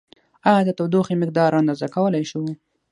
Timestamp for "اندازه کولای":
1.61-2.23